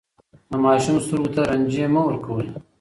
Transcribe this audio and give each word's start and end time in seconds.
د 0.49 0.51
ماشوم 0.65 0.97
سترګو 1.05 1.29
ته 1.35 1.41
رنجې 1.49 1.85
مه 1.93 2.01
ورکوئ. 2.05 2.47